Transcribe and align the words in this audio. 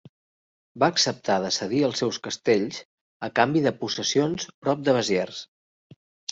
Va 0.83 0.87
acceptar 0.93 1.35
de 1.43 1.51
cedir 1.57 1.83
els 1.89 2.01
seus 2.03 2.19
castells 2.29 2.81
a 3.29 3.31
canvi 3.43 3.65
de 3.69 3.77
possessions 3.85 4.51
prop 4.67 4.85
de 4.91 5.01
Besiers. 5.01 5.47